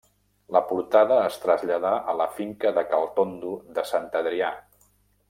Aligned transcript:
La 0.55 0.61
portada 0.69 1.17
es 1.25 1.35
traslladà 1.43 1.91
a 2.13 2.17
la 2.21 2.27
finca 2.39 2.71
de 2.79 2.87
cal 2.95 3.07
Tondo 3.21 3.53
de 3.77 3.85
Sant 3.91 4.09
Adrià. 4.23 4.51